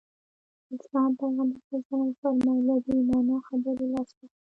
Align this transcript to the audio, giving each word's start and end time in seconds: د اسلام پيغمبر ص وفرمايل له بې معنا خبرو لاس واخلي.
د 0.67 0.69
اسلام 0.77 1.11
پيغمبر 1.19 1.59
ص 1.67 1.71
وفرمايل 2.09 2.63
له 2.69 2.75
بې 2.85 2.95
معنا 3.09 3.37
خبرو 3.47 3.85
لاس 3.93 4.09
واخلي. 4.15 4.25